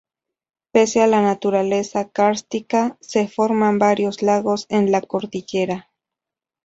Pese 0.71 1.03
a 1.03 1.05
la 1.05 1.21
naturaleza 1.21 2.09
kárstica, 2.09 2.97
se 3.01 3.27
forman 3.27 3.77
varios 3.77 4.23
lagos 4.23 4.65
en 4.69 4.91
la 4.91 4.99
cordillera. 5.03 5.91